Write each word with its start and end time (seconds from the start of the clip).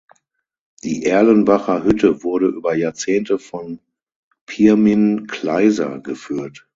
Die 0.83 1.05
Erlenbacher 1.05 1.83
Hütte 1.83 2.23
wurde 2.23 2.47
über 2.47 2.73
Jahrzehnte 2.73 3.37
von 3.37 3.79
Pirmin 4.47 5.27
Kleiser 5.27 5.99
geführt. 5.99 6.67